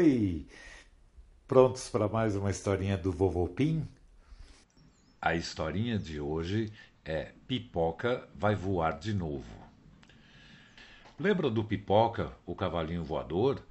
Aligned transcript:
oi! 0.00 0.46
Prontos 1.46 1.90
para 1.90 2.08
mais 2.08 2.34
uma 2.34 2.50
historinha 2.50 2.96
do 2.96 3.12
Vovô 3.12 3.46
Pim? 3.46 3.86
A 5.20 5.34
historinha 5.34 5.98
de 5.98 6.18
hoje 6.18 6.72
é 7.04 7.32
Pipoca 7.46 8.26
vai 8.34 8.54
voar 8.54 8.98
de 8.98 9.12
novo. 9.12 9.52
Lembra 11.18 11.50
do 11.50 11.62
Pipoca, 11.62 12.32
o 12.46 12.54
cavalinho 12.54 13.04
voador? 13.04 13.62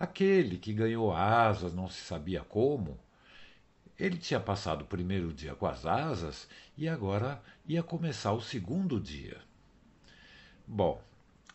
Aquele 0.00 0.56
que 0.56 0.72
ganhou 0.72 1.12
asas, 1.12 1.74
não 1.74 1.90
se 1.90 2.00
sabia 2.00 2.40
como? 2.40 2.98
Ele 3.98 4.16
tinha 4.16 4.40
passado 4.40 4.80
o 4.80 4.86
primeiro 4.86 5.30
dia 5.30 5.54
com 5.54 5.66
as 5.66 5.84
asas 5.84 6.48
e 6.74 6.88
agora 6.88 7.42
ia 7.66 7.82
começar 7.82 8.32
o 8.32 8.40
segundo 8.40 8.98
dia. 8.98 9.36
Bom, 10.66 11.02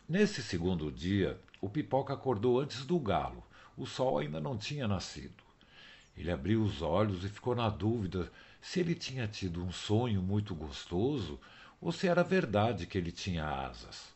nesse 0.08 0.44
segundo 0.44 0.92
dia, 0.92 1.36
o 1.60 1.68
Pipoca 1.68 2.14
acordou 2.14 2.60
antes 2.60 2.86
do 2.86 3.00
galo. 3.00 3.42
O 3.82 3.86
sol 3.86 4.18
ainda 4.20 4.38
não 4.38 4.56
tinha 4.56 4.86
nascido. 4.86 5.42
Ele 6.16 6.30
abriu 6.30 6.62
os 6.62 6.82
olhos 6.82 7.24
e 7.24 7.28
ficou 7.28 7.52
na 7.52 7.68
dúvida 7.68 8.30
se 8.60 8.78
ele 8.78 8.94
tinha 8.94 9.26
tido 9.26 9.60
um 9.60 9.72
sonho 9.72 10.22
muito 10.22 10.54
gostoso 10.54 11.40
ou 11.80 11.90
se 11.90 12.06
era 12.06 12.22
verdade 12.22 12.86
que 12.86 12.96
ele 12.96 13.10
tinha 13.10 13.44
asas. 13.44 14.14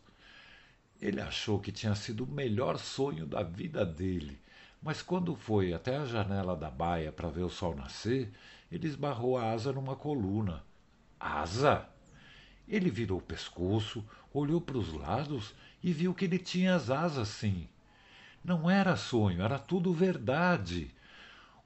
Ele 1.02 1.20
achou 1.20 1.58
que 1.58 1.72
tinha 1.72 1.96
sido 1.96 2.22
o 2.22 2.30
melhor 2.30 2.78
sonho 2.78 3.26
da 3.26 3.42
vida 3.42 3.84
dele, 3.84 4.38
mas 4.80 5.02
quando 5.02 5.34
foi 5.34 5.72
até 5.72 5.96
a 5.96 6.06
janela 6.06 6.54
da 6.54 6.70
baia 6.70 7.10
para 7.10 7.28
ver 7.28 7.42
o 7.42 7.50
sol 7.50 7.74
nascer, 7.74 8.30
ele 8.70 8.86
esbarrou 8.86 9.36
a 9.36 9.50
asa 9.50 9.72
numa 9.72 9.96
coluna. 9.96 10.62
Asa? 11.18 11.88
Ele 12.68 12.88
virou 12.88 13.18
o 13.18 13.22
pescoço, 13.22 14.04
olhou 14.32 14.60
para 14.60 14.78
os 14.78 14.92
lados 14.92 15.56
e 15.82 15.92
viu 15.92 16.14
que 16.14 16.24
ele 16.24 16.38
tinha 16.38 16.76
as 16.76 16.88
asas 16.88 17.26
sim. 17.26 17.68
Não 18.46 18.70
era 18.70 18.94
sonho, 18.94 19.42
era 19.42 19.58
tudo 19.58 19.92
verdade. 19.92 20.94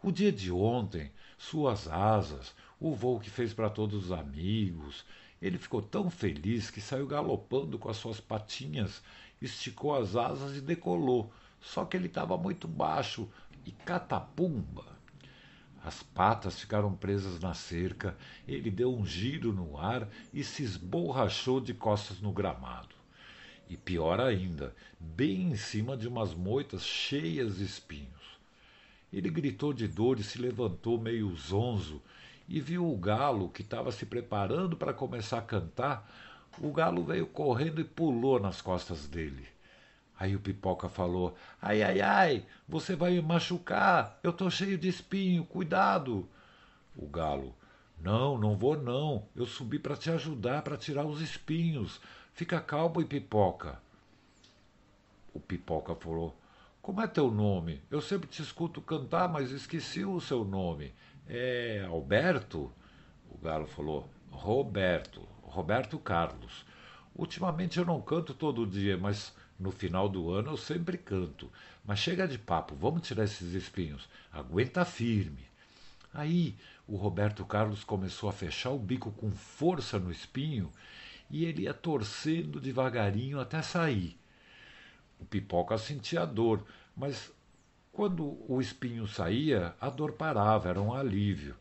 O 0.03 0.11
dia 0.11 0.33
de 0.33 0.51
ontem, 0.51 1.13
suas 1.37 1.87
asas, 1.87 2.55
o 2.81 2.95
voo 2.95 3.21
que 3.21 3.29
fez 3.29 3.53
para 3.53 3.69
todos 3.69 4.07
os 4.07 4.11
amigos. 4.11 5.05
Ele 5.43 5.59
ficou 5.59 5.83
tão 5.83 6.09
feliz 6.09 6.71
que 6.71 6.81
saiu 6.81 7.07
galopando 7.07 7.79
com 7.79 7.91
as 7.91 7.99
suas 7.99 8.19
patinhas, 8.19 9.03
esticou 9.43 9.95
as 9.95 10.17
asas 10.17 10.57
e 10.57 10.63
decolou. 10.63 11.31
Só 11.61 11.85
que 11.85 11.99
ele 11.99 12.07
estava 12.07 12.39
muito 12.39 12.67
baixo 12.67 13.29
e 13.67 13.73
catapumba. 13.73 14.87
As 15.85 16.03
patas 16.03 16.59
ficaram 16.59 16.95
presas 16.95 17.39
na 17.41 17.53
cerca, 17.53 18.17
ele 18.49 18.71
deu 18.71 18.97
um 18.97 19.05
giro 19.05 19.53
no 19.53 19.77
ar 19.77 20.09
e 20.33 20.43
se 20.43 20.63
esborrachou 20.63 21.61
de 21.61 21.75
costas 21.75 22.23
no 22.23 22.33
gramado. 22.33 23.00
E 23.71 23.77
pior 23.77 24.21
ainda, 24.21 24.75
bem 24.99 25.53
em 25.53 25.55
cima 25.55 25.97
de 25.97 26.09
umas 26.09 26.35
moitas 26.35 26.85
cheias 26.85 27.59
de 27.59 27.63
espinhos. 27.63 28.37
Ele 29.13 29.31
gritou 29.31 29.73
de 29.73 29.87
dor 29.87 30.19
e 30.19 30.25
se 30.25 30.43
levantou 30.43 31.01
meio 31.01 31.33
zonzo 31.37 32.03
e 32.49 32.61
viu 32.61 32.93
o 32.93 32.97
galo 32.97 33.49
que 33.49 33.63
estava 33.63 33.93
se 33.93 34.05
preparando 34.05 34.77
para 34.77 34.93
começar 34.93 35.39
a 35.39 35.43
cantar. 35.43 36.11
O 36.59 36.73
galo 36.73 37.05
veio 37.05 37.29
correndo 37.29 37.81
e 37.81 37.85
pulou 37.85 38.41
nas 38.41 38.61
costas 38.61 39.07
dele. 39.07 39.47
Aí 40.19 40.35
o 40.35 40.41
pipoca 40.41 40.89
falou: 40.89 41.37
Ai, 41.63 41.81
ai, 41.81 42.01
ai, 42.01 42.45
você 42.69 42.97
vai 42.97 43.13
me 43.13 43.23
machucar, 43.23 44.19
eu 44.25 44.33
tô 44.33 44.51
cheio 44.51 44.77
de 44.77 44.89
espinho, 44.89 45.45
cuidado. 45.45 46.29
O 46.97 47.07
galo: 47.07 47.55
Não, 48.03 48.37
não 48.37 48.57
vou 48.57 48.77
não, 48.77 49.29
eu 49.37 49.47
subi 49.47 49.79
para 49.79 49.97
te 49.97 50.11
ajudar 50.11 50.63
para 50.63 50.77
tirar 50.77 51.07
os 51.07 51.21
espinhos. 51.21 52.01
Fica 52.33 52.61
calmo 52.61 53.01
e 53.01 53.05
pipoca. 53.05 53.81
O 55.33 55.41
pipoca 55.41 55.95
falou: 55.95 56.37
como 56.83 57.03
é 57.03 57.07
teu 57.07 57.31
nome? 57.31 57.83
Eu 57.91 58.01
sempre 58.01 58.27
te 58.27 58.41
escuto 58.41 58.81
cantar, 58.81 59.29
mas 59.29 59.51
esqueci 59.51 60.03
o 60.03 60.19
seu 60.19 60.45
nome. 60.45 60.95
É 61.29 61.85
Alberto? 61.87 62.73
O 63.31 63.37
galo 63.37 63.67
falou: 63.67 64.09
Roberto, 64.31 65.29
Roberto 65.43 65.99
Carlos. 65.99 66.65
Ultimamente 67.15 67.79
eu 67.79 67.85
não 67.85 68.01
canto 68.01 68.33
todo 68.33 68.67
dia, 68.67 68.97
mas 68.97 69.33
no 69.59 69.71
final 69.71 70.09
do 70.09 70.31
ano 70.31 70.53
eu 70.53 70.57
sempre 70.57 70.97
canto. 70.97 71.53
Mas 71.85 71.99
chega 71.99 72.27
de 72.27 72.39
papo, 72.39 72.75
vamos 72.75 73.07
tirar 73.07 73.25
esses 73.25 73.53
espinhos. 73.53 74.09
Aguenta 74.33 74.83
firme. 74.85 75.47
Aí 76.15 76.57
o 76.89 76.97
Roberto 76.97 77.45
Carlos 77.45 77.85
começou 77.85 78.29
a 78.29 78.33
fechar 78.33 78.71
o 78.71 78.79
bico 78.79 79.13
com 79.13 79.31
força 79.31 79.99
no 79.99 80.11
espinho 80.11 80.73
e 81.31 81.45
ele 81.45 81.63
ia 81.63 81.75
torcendo 81.75 82.61
devagarinho 82.61 83.39
até 83.39 83.63
sair. 83.63 84.19
O 85.19 85.25
pipoca 85.25 85.79
sentia 85.79 86.27
dor, 86.27 86.65
mas 86.97 87.33
quando 87.93 88.39
o 88.49 88.61
espinho 88.61 89.07
saía, 89.07 89.75
a 89.81 89.91
dor 89.91 90.13
parava, 90.13 90.69
era 90.69 90.81
um 90.81 90.95
alívio. 90.95 91.55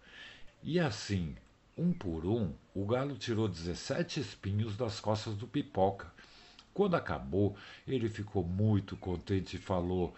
E 0.63 0.79
assim, 0.79 1.35
um 1.77 1.91
por 1.91 2.25
um, 2.25 2.53
o 2.73 2.85
galo 2.85 3.15
tirou 3.15 3.47
17 3.47 4.19
espinhos 4.19 4.77
das 4.77 4.99
costas 4.99 5.35
do 5.35 5.47
pipoca. 5.47 6.11
Quando 6.73 6.95
acabou, 6.95 7.55
ele 7.87 8.07
ficou 8.07 8.43
muito 8.43 8.95
contente 8.95 9.55
e 9.55 9.59
falou: 9.59 10.15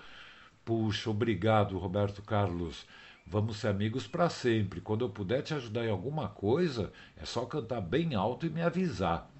Puxa, 0.64 1.10
obrigado, 1.10 1.78
Roberto 1.78 2.22
Carlos. 2.22 2.86
Vamos 3.26 3.58
ser 3.58 3.70
amigos 3.70 4.06
para 4.06 4.30
sempre. 4.30 4.82
Quando 4.82 5.06
eu 5.06 5.10
puder 5.10 5.42
te 5.42 5.54
ajudar 5.54 5.86
em 5.86 5.90
alguma 5.90 6.28
coisa, 6.28 6.92
é 7.16 7.26
só 7.26 7.46
cantar 7.46 7.82
bem 7.82 8.14
alto 8.14 8.46
e 8.46 8.50
me 8.50 8.62
avisar. 8.62 9.31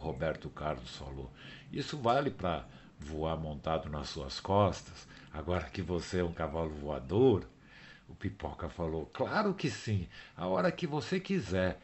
Roberto 0.00 0.48
Carlos 0.50 0.96
falou: 0.96 1.30
Isso 1.72 1.96
vale 1.98 2.30
para 2.30 2.64
voar 2.98 3.36
montado 3.36 3.88
nas 3.88 4.08
suas 4.08 4.40
costas, 4.40 5.06
agora 5.32 5.64
que 5.64 5.82
você 5.82 6.20
é 6.20 6.24
um 6.24 6.32
cavalo 6.32 6.70
voador? 6.70 7.46
O 8.08 8.14
Pipoca 8.14 8.68
falou: 8.68 9.06
Claro 9.12 9.54
que 9.54 9.70
sim, 9.70 10.08
a 10.36 10.46
hora 10.46 10.72
que 10.72 10.86
você 10.86 11.20
quiser. 11.20 11.80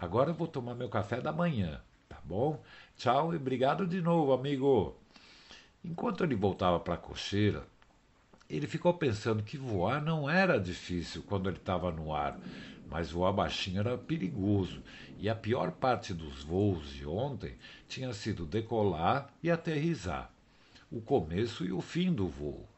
Agora 0.00 0.30
eu 0.30 0.34
vou 0.34 0.46
tomar 0.48 0.74
meu 0.74 0.88
café 0.88 1.20
da 1.20 1.32
manhã, 1.32 1.80
tá 2.08 2.18
bom? 2.24 2.62
Tchau 2.96 3.32
e 3.32 3.36
obrigado 3.36 3.86
de 3.86 4.00
novo, 4.00 4.32
amigo. 4.32 4.96
Enquanto 5.84 6.24
ele 6.24 6.34
voltava 6.34 6.80
para 6.80 6.94
a 6.94 6.98
cocheira, 6.98 7.64
ele 8.48 8.66
ficou 8.66 8.94
pensando 8.94 9.42
que 9.42 9.56
voar 9.56 10.02
não 10.02 10.28
era 10.28 10.58
difícil 10.60 11.22
quando 11.22 11.48
ele 11.48 11.56
estava 11.56 11.90
no 11.90 12.12
ar, 12.12 12.38
mas 12.88 13.10
voar 13.10 13.32
baixinho 13.32 13.80
era 13.80 13.96
perigoso, 13.96 14.82
e 15.18 15.28
a 15.28 15.34
pior 15.34 15.72
parte 15.72 16.12
dos 16.12 16.42
voos 16.42 16.90
de 16.90 17.06
ontem 17.06 17.56
tinha 17.88 18.12
sido 18.12 18.44
decolar 18.44 19.32
e 19.42 19.50
aterrizar 19.50 20.30
o 20.90 21.00
começo 21.00 21.64
e 21.64 21.72
o 21.72 21.80
fim 21.80 22.12
do 22.12 22.28
voo. 22.28 22.68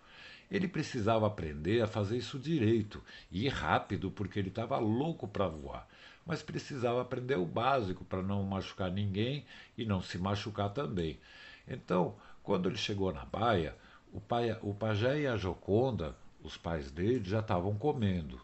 Ele 0.51 0.69
precisava 0.69 1.27
aprender 1.27 1.83
a 1.83 1.87
fazer 1.87 2.17
isso 2.17 2.39
direito 2.39 3.03
e 3.31 3.49
rápido 3.49 4.11
porque 4.11 4.39
ele 4.39 4.49
estava 4.49 4.79
louco 4.79 5.27
para 5.27 5.49
voar, 5.49 5.89
mas 6.25 6.43
precisava 6.43 7.03
aprender 7.03 7.37
o 7.37 7.45
básico 7.45 8.05
para 8.05 8.23
não 8.23 8.43
machucar 8.45 8.91
ninguém 8.91 9.45
e 9.77 9.85
não 9.85 10.01
se 10.01 10.19
machucar 10.19 10.71
também. 10.71 11.19
Então, 11.67 12.15
quando 12.43 12.69
ele 12.69 12.79
chegou 12.79 13.13
na 13.13 13.25
baia, 13.25 13.77
o, 14.13 14.21
pai, 14.21 14.57
o 14.63 14.73
pajé 14.73 15.21
e 15.21 15.27
a 15.27 15.37
Joconda, 15.37 16.17
os 16.43 16.57
pais 16.57 16.91
dele, 16.91 17.29
já 17.29 17.41
estavam 17.41 17.77
comendo. 17.77 18.41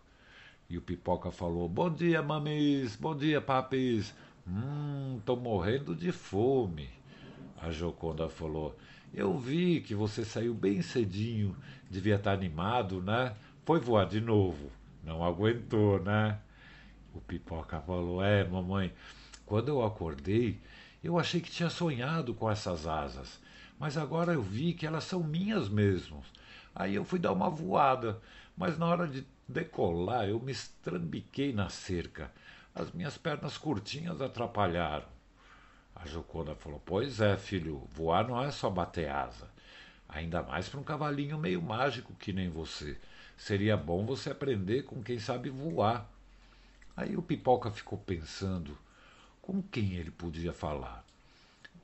E 0.73 0.79
o 0.79 0.81
Pipoca 0.81 1.31
falou: 1.31 1.69
Bom 1.69 1.91
dia, 1.91 2.23
mamis, 2.23 2.97
bom 2.97 3.15
dia, 3.15 3.43
papis. 3.43 4.15
Hum, 4.49 5.21
tô 5.23 5.37
morrendo 5.37 5.95
de 5.95 6.11
fome. 6.11 6.89
A 7.61 7.71
Joconda 7.71 8.27
falou: 8.27 8.75
eu 9.13 9.37
vi 9.37 9.83
que 9.83 9.95
você 9.95 10.25
saiu 10.25 10.55
bem 10.55 10.81
cedinho, 10.81 11.55
devia 11.91 12.15
estar 12.15 12.33
animado, 12.33 13.03
né? 13.03 13.35
Foi 13.67 13.81
voar 13.81 14.07
de 14.07 14.19
novo. 14.19 14.71
Não 15.05 15.23
aguentou, 15.23 16.03
né? 16.03 16.39
O 17.13 17.21
pipoca 17.21 17.79
falou: 17.83 18.25
É, 18.25 18.43
mamãe, 18.43 18.95
quando 19.45 19.69
eu 19.69 19.85
acordei, 19.85 20.59
eu 21.05 21.19
achei 21.19 21.43
que 21.43 21.51
tinha 21.51 21.69
sonhado 21.69 22.33
com 22.33 22.51
essas 22.51 22.87
asas, 22.87 23.39
mas 23.79 23.99
agora 23.99 24.33
eu 24.33 24.41
vi 24.41 24.73
que 24.73 24.87
elas 24.87 25.05
são 25.05 25.23
minhas 25.23 25.69
mesmo. 25.69 26.23
Aí 26.75 26.95
eu 26.95 27.05
fui 27.05 27.19
dar 27.19 27.33
uma 27.33 27.51
voada, 27.51 28.19
mas 28.57 28.79
na 28.79 28.87
hora 28.87 29.07
de 29.07 29.27
decolar 29.49 30.29
eu 30.29 30.39
me 30.41 30.53
estrambiquei 30.53 31.53
na 31.53 31.69
cerca. 31.69 32.31
As 32.75 32.91
minhas 32.93 33.19
pernas 33.19 33.59
curtinhas 33.59 34.21
atrapalharam. 34.21 35.07
A 35.95 36.07
Joconda 36.07 36.55
falou: 36.55 36.83
Pois 36.85 37.21
é, 37.21 37.37
filho, 37.37 37.87
voar 37.91 38.27
não 38.27 38.43
é 38.43 38.51
só 38.51 38.71
bater 38.71 39.11
asa. 39.11 39.49
Ainda 40.09 40.43
mais 40.43 40.69
para 40.69 40.81
um 40.81 40.85
cavalinho 40.85 41.39
meio 41.39 41.63
mágico 41.63 42.15
que 42.15 42.33
nem 42.33 42.49
você. 42.49 42.99
Seria 43.37 43.77
bom 43.77 44.05
você 44.05 44.31
aprender 44.31 44.83
com 44.83 45.03
quem 45.03 45.19
sabe 45.19 45.49
voar. 45.49 46.09
Aí 46.97 47.17
o 47.17 47.23
Pipoca 47.23 47.71
ficou 47.71 47.99
pensando 47.99 48.77
com 49.41 49.63
quem 49.63 49.95
ele 49.95 50.11
podia 50.11 50.53
falar. 50.53 51.05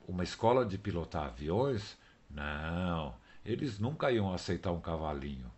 Uma 0.07 0.23
escola 0.23 0.65
de 0.65 0.77
pilotar 0.77 1.25
aviões? 1.25 1.97
Não, 2.29 3.13
eles 3.45 3.79
nunca 3.79 4.11
iam 4.11 4.33
aceitar 4.33 4.71
um 4.71 4.79
cavalinho. 4.79 5.51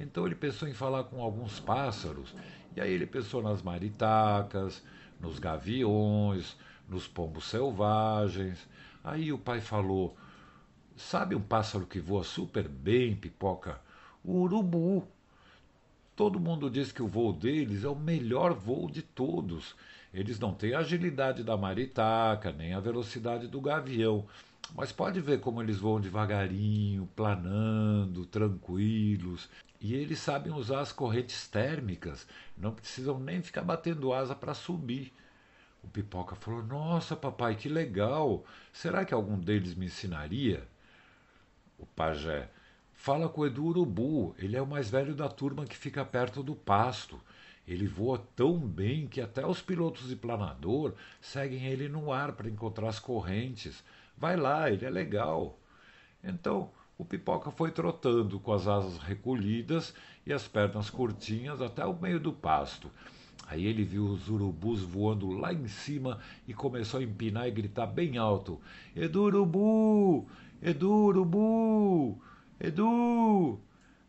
Então 0.00 0.26
ele 0.26 0.34
pensou 0.34 0.66
em 0.68 0.74
falar 0.74 1.04
com 1.04 1.22
alguns 1.22 1.60
pássaros, 1.60 2.34
e 2.74 2.80
aí 2.80 2.92
ele 2.92 3.06
pensou 3.06 3.42
nas 3.42 3.62
maritacas, 3.62 4.82
nos 5.20 5.38
gaviões, 5.38 6.56
nos 6.88 7.06
pombos 7.06 7.44
selvagens. 7.44 8.58
Aí 9.04 9.32
o 9.32 9.38
pai 9.38 9.60
falou: 9.60 10.16
Sabe 10.96 11.34
um 11.34 11.40
pássaro 11.40 11.86
que 11.86 12.00
voa 12.00 12.24
super 12.24 12.66
bem, 12.68 13.14
pipoca? 13.14 13.80
o 14.24 14.40
urubu. 14.40 15.06
Todo 16.14 16.40
mundo 16.40 16.70
diz 16.70 16.92
que 16.92 17.02
o 17.02 17.08
voo 17.08 17.32
deles 17.32 17.84
é 17.84 17.88
o 17.88 17.96
melhor 17.96 18.52
voo 18.52 18.90
de 18.90 19.02
todos. 19.02 19.74
Eles 20.12 20.38
não 20.38 20.52
têm 20.52 20.74
a 20.74 20.80
agilidade 20.80 21.42
da 21.42 21.56
maritaca, 21.56 22.52
nem 22.52 22.74
a 22.74 22.80
velocidade 22.80 23.46
do 23.46 23.60
gavião, 23.60 24.26
mas 24.74 24.92
pode 24.92 25.20
ver 25.20 25.40
como 25.40 25.62
eles 25.62 25.78
voam 25.78 26.00
devagarinho, 26.00 27.08
planando, 27.16 28.24
tranquilos. 28.26 29.48
E 29.80 29.94
eles 29.94 30.18
sabem 30.18 30.52
usar 30.52 30.80
as 30.80 30.92
correntes 30.92 31.48
térmicas, 31.48 32.26
não 32.56 32.74
precisam 32.74 33.18
nem 33.18 33.42
ficar 33.42 33.62
batendo 33.62 34.12
asa 34.12 34.34
para 34.34 34.54
subir. 34.54 35.12
O 35.82 35.88
Pipoca 35.88 36.36
falou: 36.36 36.62
Nossa, 36.62 37.16
papai, 37.16 37.56
que 37.56 37.68
legal! 37.68 38.44
Será 38.72 39.04
que 39.04 39.14
algum 39.14 39.38
deles 39.38 39.74
me 39.74 39.86
ensinaria? 39.86 40.68
O 41.78 41.86
pajé: 41.86 42.50
Fala 42.92 43.30
com 43.30 43.40
o 43.40 43.46
Edu 43.46 43.64
Urubu, 43.64 44.34
ele 44.38 44.56
é 44.56 44.62
o 44.62 44.66
mais 44.66 44.90
velho 44.90 45.14
da 45.14 45.28
turma 45.28 45.64
que 45.64 45.76
fica 45.76 46.04
perto 46.04 46.42
do 46.42 46.54
pasto. 46.54 47.18
Ele 47.66 47.86
voa 47.86 48.18
tão 48.36 48.58
bem 48.58 49.06
que 49.06 49.20
até 49.20 49.46
os 49.46 49.62
pilotos 49.62 50.08
de 50.08 50.16
planador 50.16 50.92
seguem 51.20 51.64
ele 51.66 51.88
no 51.88 52.12
ar 52.12 52.32
para 52.32 52.48
encontrar 52.48 52.88
as 52.88 52.98
correntes. 52.98 53.82
Vai 54.20 54.36
lá, 54.36 54.70
ele 54.70 54.84
é 54.84 54.90
legal. 54.90 55.58
Então 56.22 56.70
o 56.98 57.04
pipoca 57.04 57.50
foi 57.50 57.70
trotando 57.70 58.38
com 58.38 58.52
as 58.52 58.68
asas 58.68 58.98
recolhidas 58.98 59.94
e 60.26 60.32
as 60.34 60.46
pernas 60.46 60.90
curtinhas 60.90 61.62
até 61.62 61.86
o 61.86 61.98
meio 61.98 62.20
do 62.20 62.30
pasto. 62.30 62.90
Aí 63.46 63.64
ele 63.64 63.82
viu 63.82 64.04
os 64.04 64.28
urubus 64.28 64.82
voando 64.82 65.32
lá 65.32 65.52
em 65.54 65.66
cima 65.66 66.20
e 66.46 66.52
começou 66.52 67.00
a 67.00 67.02
empinar 67.02 67.48
e 67.48 67.50
gritar 67.50 67.86
bem 67.86 68.18
alto: 68.18 68.60
Edu 68.94 69.22
Urubu! 69.22 70.28
Edu 70.62 70.92
Urubu! 70.92 72.22
Edu! 72.60 73.58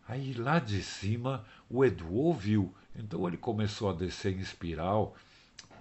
Aí 0.05 0.33
lá 0.33 0.59
de 0.59 0.83
cima 0.83 1.45
o 1.69 1.85
Edu 1.85 2.13
ouviu, 2.13 2.75
então 2.93 3.25
ele 3.25 3.37
começou 3.37 3.89
a 3.89 3.93
descer 3.93 4.33
em 4.33 4.41
espiral, 4.41 5.15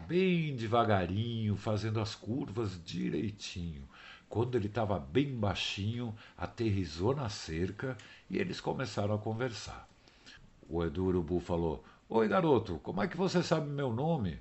bem 0.07 0.55
devagarinho, 0.55 1.57
fazendo 1.57 2.01
as 2.01 2.15
curvas 2.15 2.81
direitinho. 2.85 3.83
Quando 4.31 4.55
ele 4.55 4.69
estava 4.69 4.97
bem 4.97 5.35
baixinho, 5.35 6.15
aterrizou 6.39 7.17
na 7.17 7.29
cerca 7.29 7.99
e 8.31 8.39
eles 8.39 8.61
começaram 8.61 9.13
a 9.13 9.19
conversar. 9.19 9.89
O 10.69 10.85
Edu 10.85 11.07
Urubu 11.07 11.41
falou: 11.41 11.85
Oi, 12.09 12.29
garoto, 12.29 12.79
como 12.79 13.03
é 13.03 13.09
que 13.09 13.17
você 13.17 13.43
sabe 13.43 13.69
meu 13.69 13.93
nome? 13.93 14.39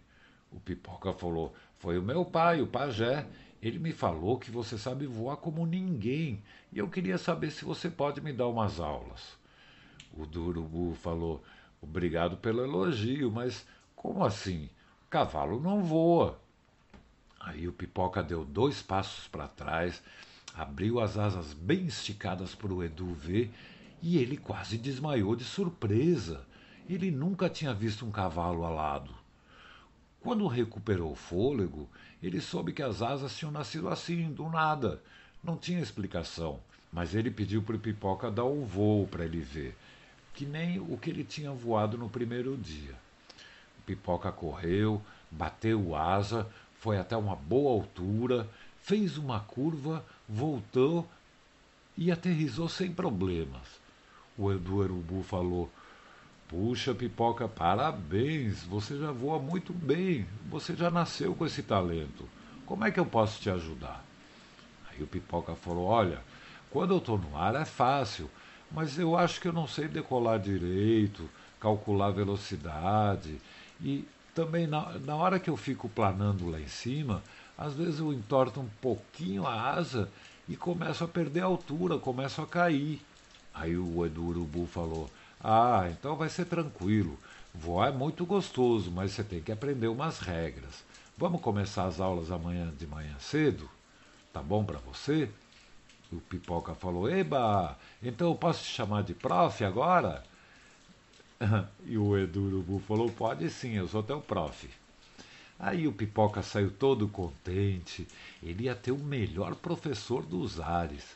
O 0.52 0.60
Pipoca 0.60 1.12
falou: 1.12 1.56
Foi 1.80 1.98
o 1.98 2.04
meu 2.04 2.24
pai, 2.24 2.62
o 2.62 2.68
pajé. 2.68 3.28
Ele 3.60 3.80
me 3.80 3.92
falou 3.92 4.38
que 4.38 4.52
você 4.52 4.78
sabe 4.78 5.08
voar 5.08 5.38
como 5.38 5.66
ninguém 5.66 6.44
e 6.72 6.78
eu 6.78 6.88
queria 6.88 7.18
saber 7.18 7.50
se 7.50 7.66
você 7.66 7.90
pode 7.90 8.22
me 8.22 8.32
dar 8.32 8.48
umas 8.48 8.80
aulas. 8.80 9.40
O 10.16 10.24
Durubu 10.24 10.94
falou: 10.94 11.42
Obrigado 11.82 12.38
pelo 12.38 12.64
elogio, 12.64 13.32
mas 13.32 13.66
como 13.96 14.24
assim? 14.24 14.70
Cavalo 15.10 15.60
não 15.60 15.84
voa. 15.84 16.40
Aí 17.50 17.68
o 17.68 17.74
Pipoca 17.74 18.22
deu 18.22 18.46
dois 18.46 18.80
passos 18.80 19.28
para 19.28 19.48
trás, 19.48 20.04
abriu 20.54 21.00
as 21.00 21.18
asas 21.18 21.52
bem 21.52 21.88
esticadas 21.88 22.54
para 22.54 22.72
o 22.72 22.84
Edu 22.84 23.12
ver 23.16 23.52
e 24.04 24.20
ele 24.20 24.38
quase 24.38 24.78
desmaiou 24.78 25.36
de 25.36 25.44
surpresa. 25.44 26.46
Ele 26.88 27.10
nunca 27.10 27.50
tinha 27.50 27.74
visto 27.74 28.06
um 28.06 28.12
cavalo 28.12 28.64
alado. 28.64 29.12
Quando 30.22 30.46
recuperou 30.46 31.12
o 31.12 31.16
fôlego, 31.16 31.90
ele 32.22 32.40
soube 32.40 32.72
que 32.72 32.84
as 32.84 33.02
asas 33.02 33.36
tinham 33.36 33.52
nascido 33.52 33.90
assim, 33.90 34.32
do 34.32 34.48
nada. 34.48 35.02
Não 35.44 35.58
tinha 35.58 35.80
explicação, 35.80 36.60
mas 36.94 37.16
ele 37.16 37.32
pediu 37.32 37.64
para 37.64 37.78
o 37.78 37.80
Pipoca 37.80 38.30
dar 38.30 38.46
um 38.46 38.64
voo 38.64 39.08
para 39.08 39.26
ele 39.26 39.42
ver, 39.42 39.76
que 40.36 40.46
nem 40.46 40.80
o 40.80 40.96
que 41.00 41.10
ele 41.10 41.24
tinha 41.24 41.52
voado 41.52 41.98
no 41.98 42.10
primeiro 42.10 42.56
dia. 42.56 42.94
O 43.80 43.82
Pipoca 43.88 44.32
correu, 44.32 45.02
bateu 45.32 45.96
asa, 45.96 46.48
foi 46.80 46.98
até 46.98 47.16
uma 47.16 47.36
boa 47.36 47.72
altura, 47.74 48.48
fez 48.82 49.18
uma 49.18 49.40
curva, 49.42 50.04
voltou 50.28 51.08
e 51.98 52.12
aterrizou 52.12 52.70
sem 52.70 52.92
problemas. 52.92 53.80
O 54.38 54.52
Edu 54.52 54.78
Urubu 54.78 55.22
falou: 55.22 55.70
Puxa, 56.48 56.96
pipoca, 56.96 57.48
parabéns! 57.48 58.64
Você 58.64 58.98
já 58.98 59.12
voa 59.12 59.38
muito 59.38 59.74
bem. 59.74 60.26
Você 60.50 60.76
já 60.76 60.90
nasceu 60.90 61.36
com 61.36 61.46
esse 61.46 61.62
talento. 61.62 62.28
Como 62.66 62.86
é 62.86 62.92
que 62.92 63.00
eu 63.00 63.06
posso 63.06 63.42
te 63.42 63.50
ajudar? 63.50 64.04
Aí 64.90 65.04
o 65.04 65.08
pipoca 65.08 65.56
falou: 65.56 65.86
Olha, 65.86 66.22
quando 66.72 66.94
eu 66.94 67.00
estou 67.00 67.18
no 67.18 67.38
ar 67.38 67.56
é 67.56 67.66
fácil, 67.66 68.30
mas 68.72 68.98
eu 68.98 69.18
acho 69.18 69.42
que 69.42 69.48
eu 69.48 69.54
não 69.54 69.68
sei 69.68 69.88
decolar 69.90 70.40
direito, 70.40 71.30
calcular 71.60 72.12
velocidade. 72.12 73.42
E 73.82 74.08
também 74.40 74.66
na, 74.66 74.98
na 75.00 75.18
hora 75.18 75.38
que 75.38 75.50
eu 75.50 75.58
fico 75.58 75.90
planando 75.90 76.50
lá 76.50 76.62
em 76.62 76.68
cima, 76.68 77.22
às 77.58 77.74
vezes 77.74 78.00
eu 78.00 78.14
entorto 78.14 78.62
um 78.62 78.70
pouquinho 78.82 79.46
a 79.46 79.72
asa 79.72 80.10
e 80.48 80.56
começo 80.56 81.04
a 81.04 81.08
perder 81.10 81.42
a 81.42 81.46
altura, 81.46 81.98
começo 81.98 82.42
a 82.42 82.48
cair. 82.48 83.02
Aí 83.54 83.76
o 83.76 84.06
Edu 84.06 84.28
Urubu 84.28 84.66
falou: 84.66 85.10
ah, 85.44 85.90
então 85.92 86.16
vai 86.16 86.30
ser 86.30 86.46
tranquilo. 86.46 87.20
Voar 87.54 87.90
é 87.90 87.92
muito 87.92 88.26
gostoso, 88.26 88.90
mas 88.90 89.12
você 89.12 89.26
tem 89.26 89.42
que 89.42 89.52
aprender 89.52 89.90
umas 89.90 90.20
regras. 90.20 90.86
Vamos 91.18 91.42
começar 91.42 91.84
as 91.84 92.00
aulas 92.00 92.32
amanhã 92.32 92.72
de 92.80 92.88
manhã 92.88 93.16
cedo? 93.20 93.70
Tá 94.32 94.42
bom 94.42 94.64
para 94.64 94.80
você? 94.80 95.30
O 96.14 96.22
Pipoca 96.22 96.74
falou: 96.76 97.10
Eba, 97.10 97.78
então 98.02 98.30
eu 98.30 98.36
posso 98.36 98.64
te 98.64 98.70
chamar 98.70 99.04
de 99.04 99.14
prof 99.14 99.66
agora? 99.66 100.24
E 101.86 101.98
o 101.98 102.18
Edu 102.18 102.42
Urubu 102.42 102.80
falou: 102.80 103.10
Pode 103.10 103.50
sim, 103.50 103.76
eu 103.76 103.88
sou 103.88 104.04
teu 104.04 104.20
prof. 104.20 104.70
Aí 105.58 105.88
o 105.88 105.94
Pipoca 105.94 106.42
saiu 106.42 106.72
todo 106.72 107.08
contente. 107.08 108.08
Ele 108.42 108.64
ia 108.64 108.76
ter 108.76 108.92
o 108.92 108.98
melhor 108.98 109.56
professor 109.56 110.24
dos 110.24 110.60
ares. 110.60 111.16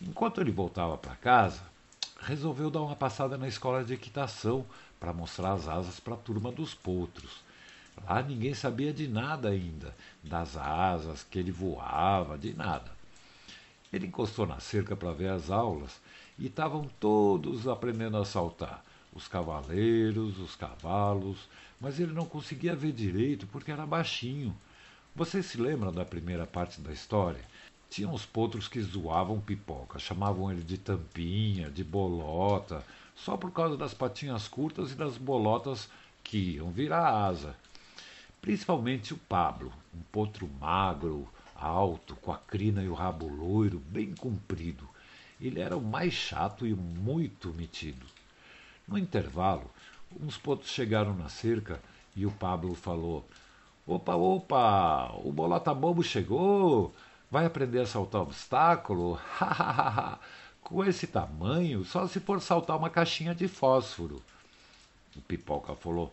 Enquanto 0.00 0.40
ele 0.40 0.50
voltava 0.50 0.96
para 0.96 1.14
casa, 1.14 1.62
resolveu 2.20 2.70
dar 2.70 2.82
uma 2.82 2.96
passada 2.96 3.36
na 3.36 3.48
escola 3.48 3.84
de 3.84 3.94
equitação 3.94 4.64
para 4.98 5.12
mostrar 5.12 5.52
as 5.52 5.68
asas 5.68 6.00
para 6.00 6.14
a 6.14 6.18
turma 6.18 6.50
dos 6.50 6.74
potros. 6.74 7.42
Lá 8.06 8.22
ninguém 8.22 8.54
sabia 8.54 8.92
de 8.92 9.08
nada 9.08 9.50
ainda, 9.50 9.94
das 10.22 10.56
asas, 10.56 11.22
que 11.22 11.38
ele 11.38 11.50
voava, 11.50 12.38
de 12.38 12.54
nada. 12.54 12.90
Ele 13.92 14.06
encostou 14.06 14.46
na 14.46 14.60
cerca 14.60 14.96
para 14.96 15.12
ver 15.12 15.28
as 15.28 15.50
aulas 15.50 16.00
e 16.38 16.46
estavam 16.46 16.88
todos 16.98 17.68
aprendendo 17.68 18.16
a 18.16 18.24
saltar. 18.24 18.84
Os 19.12 19.26
cavaleiros, 19.26 20.38
os 20.38 20.54
cavalos, 20.54 21.48
mas 21.80 21.98
ele 21.98 22.12
não 22.12 22.26
conseguia 22.26 22.76
ver 22.76 22.92
direito 22.92 23.46
porque 23.46 23.72
era 23.72 23.86
baixinho. 23.86 24.56
Vocês 25.14 25.46
se 25.46 25.60
lembram 25.60 25.92
da 25.92 26.04
primeira 26.04 26.46
parte 26.46 26.80
da 26.80 26.92
história? 26.92 27.44
Tinha 27.90 28.08
uns 28.08 28.24
potros 28.24 28.68
que 28.68 28.80
zoavam 28.80 29.40
pipoca, 29.40 29.98
chamavam 29.98 30.52
ele 30.52 30.62
de 30.62 30.78
tampinha, 30.78 31.70
de 31.70 31.82
bolota, 31.82 32.84
só 33.16 33.36
por 33.36 33.50
causa 33.50 33.76
das 33.76 33.92
patinhas 33.92 34.46
curtas 34.46 34.92
e 34.92 34.94
das 34.94 35.18
bolotas 35.18 35.90
que 36.22 36.38
iam 36.54 36.70
virar 36.70 37.26
asa. 37.26 37.56
Principalmente 38.40 39.12
o 39.12 39.18
Pablo, 39.18 39.72
um 39.92 40.00
potro 40.12 40.48
magro, 40.60 41.28
alto, 41.54 42.14
com 42.16 42.32
a 42.32 42.38
crina 42.38 42.82
e 42.82 42.88
o 42.88 42.94
rabo 42.94 43.26
loiro, 43.26 43.80
bem 43.80 44.14
comprido. 44.14 44.88
Ele 45.40 45.60
era 45.60 45.76
o 45.76 45.82
mais 45.82 46.14
chato 46.14 46.66
e 46.66 46.72
muito 46.72 47.52
metido. 47.52 48.06
No 48.90 48.98
intervalo, 48.98 49.70
uns 50.20 50.36
potros 50.36 50.72
chegaram 50.72 51.14
na 51.14 51.28
cerca 51.28 51.80
e 52.16 52.26
o 52.26 52.30
Pablo 52.32 52.74
falou: 52.74 53.24
Opa, 53.86 54.16
opa, 54.16 55.12
o 55.22 55.30
bolota 55.30 55.72
bobo 55.72 56.02
chegou! 56.02 56.92
Vai 57.30 57.46
aprender 57.46 57.78
a 57.78 57.86
saltar 57.86 58.22
obstáculo? 58.22 59.16
Com 60.60 60.84
esse 60.84 61.06
tamanho, 61.06 61.84
só 61.84 62.08
se 62.08 62.18
for 62.18 62.40
saltar 62.42 62.76
uma 62.76 62.90
caixinha 62.90 63.32
de 63.32 63.46
fósforo. 63.46 64.20
O 65.16 65.20
Pipoca 65.20 65.76
falou: 65.76 66.12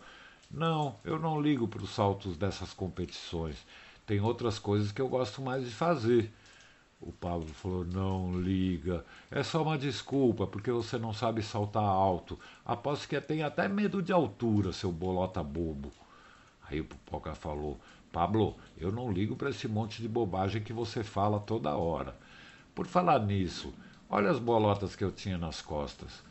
Não, 0.51 0.96
eu 1.03 1.17
não 1.17 1.41
ligo 1.41 1.67
para 1.67 1.81
os 1.81 1.89
saltos 1.89 2.38
dessas 2.38 2.74
competições. 2.74 3.57
Tem 4.05 4.22
outras 4.22 4.60
coisas 4.60 4.91
que 4.91 5.01
eu 5.01 5.10
gosto 5.10 5.41
mais 5.41 5.65
de 5.65 5.72
fazer. 5.72 6.31
O 7.00 7.12
Pablo 7.12 7.48
falou: 7.48 7.86
Não 7.86 8.39
liga. 8.39 9.06
É 9.30 9.44
só 9.44 9.62
uma 9.62 9.77
desculpa, 9.77 10.48
porque 10.48 10.72
você 10.72 10.98
não 10.98 11.13
sabe 11.13 11.44
saltar 11.44 11.84
alto. 11.84 12.39
Aposto 12.66 13.08
que 13.08 13.20
tem 13.22 13.44
até 13.44 13.68
medo 13.68 14.01
de 14.01 14.12
altura, 14.12 14.74
seu 14.74 14.92
bolota 14.92 15.44
bobo. 15.44 15.92
Aí 16.70 16.82
o 16.82 16.86
Pipoca 16.86 17.36
falou: 17.36 17.80
Pablo, 18.12 18.56
eu 18.77 18.92
não 18.92 19.12
ligo 19.12 19.36
para 19.36 19.50
esse 19.50 19.68
monte 19.68 20.01
de 20.01 20.08
bobagem 20.08 20.63
que 20.63 20.74
você 20.74 21.04
fala 21.04 21.39
toda 21.39 21.75
hora. 21.75 22.16
Por 22.74 22.88
falar 22.88 23.20
nisso, 23.20 23.74
olha 24.10 24.30
as 24.30 24.39
bolotas 24.39 24.96
que 24.96 25.04
eu 25.04 25.12
tinha 25.12 25.38
nas 25.38 25.62
costas. 25.62 26.24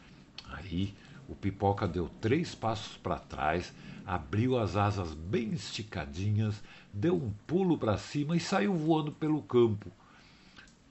Aí 0.49 0.95
o 1.29 1.35
pipoca 1.35 1.89
deu 1.89 2.09
três 2.21 2.55
passos 2.55 2.97
para 2.97 3.19
trás, 3.19 3.73
abriu 4.07 4.59
as 4.59 4.77
asas 4.77 5.13
bem 5.13 5.53
esticadinhas, 5.53 6.63
deu 6.93 7.17
um 7.17 7.33
pulo 7.47 7.77
para 7.77 7.99
cima 7.99 8.37
e 8.37 8.41
saiu 8.41 8.75
voando 8.75 9.11
pelo 9.11 9.43
campo. 9.43 9.91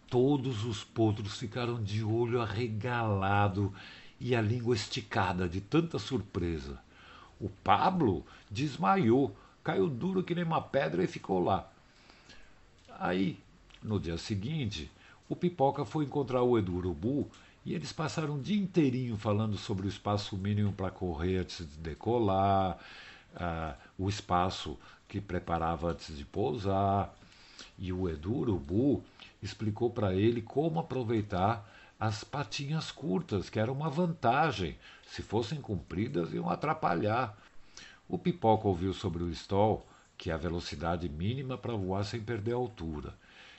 Todos 0.10 0.64
os 0.66 0.84
potros 0.84 1.38
ficaram 1.38 1.82
de 1.82 2.04
olho 2.04 2.42
arregalado 2.42 3.74
e 4.20 4.36
a 4.36 4.42
língua 4.42 4.76
esticada 4.76 5.48
de 5.48 5.60
tanta 5.62 6.00
surpresa. 6.00 6.80
O 7.40 7.50
Pablo 7.50 8.26
desmaiou, 8.50 9.36
caiu 9.64 9.90
duro 9.90 10.24
que 10.24 10.36
nem 10.36 10.44
uma 10.44 10.62
pedra 10.62 11.04
e 11.04 11.08
ficou 11.08 11.44
lá. 11.44 11.70
Aí, 13.00 13.38
no 13.84 14.00
dia 14.00 14.18
seguinte, 14.18 14.90
o 15.28 15.36
Pipoca 15.36 15.84
foi 15.84 16.06
encontrar 16.06 16.44
o 16.44 16.58
Edu 16.58 16.76
Urubu 16.76 17.30
e 17.66 17.74
eles 17.74 17.92
passaram 17.92 18.36
o 18.36 18.42
dia 18.42 18.62
inteirinho 18.62 19.18
falando 19.18 19.58
sobre 19.58 19.88
o 19.88 19.90
espaço 19.90 20.38
mínimo 20.38 20.72
para 20.72 20.92
correr 20.92 21.38
antes 21.38 21.68
de 21.68 21.78
decolar, 21.78 22.78
uh, 23.34 23.76
o 23.98 24.08
espaço 24.08 24.78
que 25.08 25.20
preparava 25.20 25.92
antes 25.92 26.16
de 26.16 26.24
pousar. 26.24 27.14
E 27.78 27.92
o 27.92 28.10
Edu 28.10 28.36
Urubu 28.36 29.04
explicou 29.42 29.90
para 29.90 30.14
ele 30.14 30.42
como 30.42 30.80
aproveitar 30.80 31.70
as 32.00 32.24
patinhas 32.24 32.92
curtas, 32.92 33.50
que 33.50 33.60
era 33.60 33.72
uma 33.72 33.90
vantagem. 33.90 34.78
Se 35.08 35.22
fossem 35.22 35.62
compridas, 35.62 36.34
iam 36.34 36.50
atrapalhar. 36.50 37.38
O 38.08 38.18
Pipoca 38.18 38.68
ouviu 38.68 38.94
sobre 38.94 39.24
o 39.24 39.30
stall, 39.30 39.86
que 40.18 40.30
é 40.30 40.34
a 40.34 40.38
velocidade 40.38 41.08
mínima 41.10 41.58
para 41.58 41.76
voar 41.76 42.04
sem 42.04 42.22
perder 42.22 42.54
a 42.54 42.58
altura. 42.58 43.14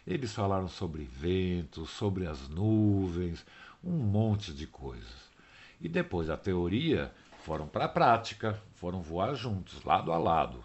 Eles 0.06 0.32
falaram 0.32 0.68
sobre 0.68 1.04
ventos, 1.04 1.90
sobre 1.90 2.26
as 2.26 2.48
nuvens, 2.48 3.44
um 3.82 3.92
monte 3.92 4.52
de 4.52 4.66
coisas. 4.66 5.26
E 5.80 5.88
depois 5.88 6.28
da 6.28 6.36
teoria, 6.36 7.12
foram 7.40 7.66
para 7.66 7.84
a 7.84 7.88
prática, 7.88 8.60
foram 8.74 9.00
voar 9.00 9.34
juntos, 9.34 9.82
lado 9.84 10.12
a 10.12 10.18
lado. 10.18 10.64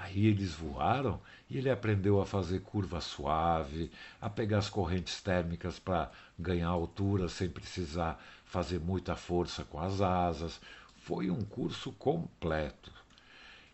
Aí 0.00 0.26
eles 0.26 0.52
voaram 0.52 1.20
e 1.50 1.58
ele 1.58 1.68
aprendeu 1.68 2.20
a 2.20 2.26
fazer 2.26 2.60
curva 2.60 3.00
suave, 3.00 3.90
a 4.20 4.30
pegar 4.30 4.58
as 4.58 4.70
correntes 4.70 5.20
térmicas 5.20 5.80
para 5.80 6.12
ganhar 6.38 6.68
altura 6.68 7.28
sem 7.28 7.48
precisar 7.48 8.22
fazer 8.44 8.78
muita 8.78 9.16
força 9.16 9.64
com 9.64 9.80
as 9.80 10.00
asas. 10.00 10.60
Foi 10.98 11.30
um 11.30 11.42
curso 11.42 11.90
completo. 11.92 12.92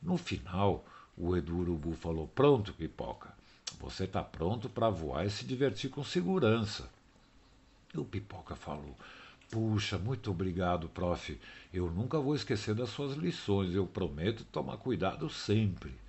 No 0.02 0.16
final, 0.16 0.86
o 1.16 1.36
Edu 1.36 1.58
Urubu 1.58 1.92
falou: 1.92 2.26
Pronto, 2.28 2.72
pipoca, 2.72 3.34
você 3.78 4.04
está 4.04 4.22
pronto 4.22 4.70
para 4.70 4.88
voar 4.88 5.26
e 5.26 5.30
se 5.30 5.44
divertir 5.44 5.90
com 5.90 6.02
segurança. 6.02 6.88
E 7.92 7.98
o 7.98 8.04
pipoca 8.04 8.56
falou: 8.56 8.96
Puxa, 9.50 9.98
muito 9.98 10.30
obrigado, 10.30 10.88
prof. 10.88 11.38
Eu 11.72 11.90
nunca 11.90 12.18
vou 12.18 12.34
esquecer 12.34 12.74
das 12.74 12.88
suas 12.88 13.14
lições. 13.14 13.74
Eu 13.74 13.86
prometo 13.86 14.42
tomar 14.44 14.78
cuidado 14.78 15.28
sempre 15.28 16.03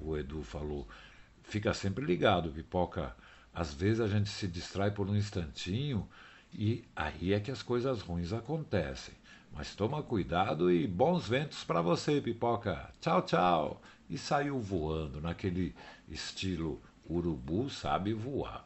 o 0.00 0.16
Edu 0.16 0.42
falou. 0.42 0.88
Fica 1.42 1.74
sempre 1.74 2.04
ligado, 2.04 2.50
pipoca. 2.50 3.14
Às 3.52 3.74
vezes 3.74 4.00
a 4.00 4.08
gente 4.08 4.28
se 4.28 4.46
distrai 4.46 4.90
por 4.90 5.08
um 5.08 5.16
instantinho 5.16 6.08
e 6.52 6.84
aí 6.94 7.32
é 7.32 7.40
que 7.40 7.50
as 7.50 7.62
coisas 7.62 8.00
ruins 8.00 8.32
acontecem. 8.32 9.14
Mas 9.52 9.74
toma 9.74 10.02
cuidado 10.02 10.70
e 10.70 10.86
bons 10.86 11.28
ventos 11.28 11.64
para 11.64 11.82
você, 11.82 12.20
pipoca. 12.20 12.90
Tchau, 13.00 13.22
tchau. 13.22 13.82
E 14.08 14.16
saiu 14.16 14.60
voando 14.60 15.20
naquele 15.20 15.74
estilo 16.08 16.80
urubu 17.08 17.68
sabe 17.68 18.12
voar. 18.12 18.64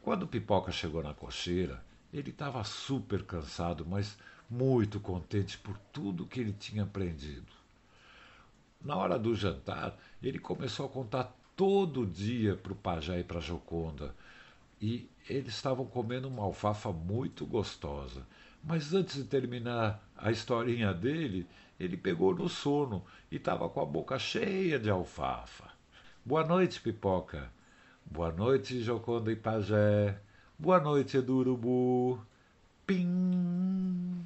Quando 0.00 0.26
pipoca 0.26 0.72
chegou 0.72 1.02
na 1.02 1.14
cocheira, 1.14 1.84
ele 2.12 2.30
estava 2.30 2.64
super 2.64 3.22
cansado, 3.22 3.86
mas 3.86 4.18
muito 4.48 4.98
contente 4.98 5.58
por 5.58 5.78
tudo 5.92 6.26
que 6.26 6.40
ele 6.40 6.52
tinha 6.52 6.82
aprendido. 6.82 7.61
Na 8.84 8.96
hora 8.96 9.18
do 9.18 9.34
jantar, 9.34 9.96
ele 10.22 10.38
começou 10.38 10.86
a 10.86 10.88
contar 10.88 11.36
todo 11.56 12.06
dia 12.06 12.56
para 12.56 12.72
o 12.72 12.76
pajé 12.76 13.20
e 13.20 13.24
para 13.24 13.38
a 13.38 13.42
Joconda. 13.42 14.14
E 14.80 15.08
eles 15.28 15.54
estavam 15.54 15.86
comendo 15.86 16.26
uma 16.28 16.42
alfafa 16.42 16.90
muito 16.92 17.46
gostosa. 17.46 18.26
Mas 18.62 18.92
antes 18.92 19.16
de 19.16 19.24
terminar 19.24 20.02
a 20.16 20.30
historinha 20.30 20.92
dele, 20.92 21.46
ele 21.78 21.96
pegou 21.96 22.34
no 22.34 22.48
sono 22.48 23.04
e 23.30 23.36
estava 23.36 23.68
com 23.68 23.80
a 23.80 23.86
boca 23.86 24.18
cheia 24.18 24.78
de 24.78 24.90
alfafa. 24.90 25.70
Boa 26.24 26.44
noite, 26.44 26.80
pipoca. 26.80 27.50
Boa 28.04 28.32
noite, 28.32 28.82
Joconda 28.82 29.30
e 29.32 29.36
Pajé. 29.36 30.18
Boa 30.58 30.80
noite, 30.80 31.16
Edurubu. 31.16 32.20
Pim! 32.86 34.24